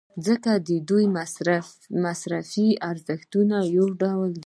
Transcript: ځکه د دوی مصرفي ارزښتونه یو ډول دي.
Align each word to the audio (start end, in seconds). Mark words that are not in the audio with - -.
ځکه 0.25 0.51
د 0.67 0.69
دوی 0.89 1.05
مصرفي 2.09 2.67
ارزښتونه 2.91 3.57
یو 3.75 3.85
ډول 4.01 4.29
دي. 4.35 4.39